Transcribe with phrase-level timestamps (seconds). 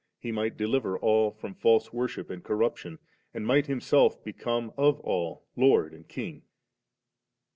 [0.17, 2.97] He might deliver all from &lse worship and corruption,
[3.35, 6.41] and might Himself become of all Lord and King.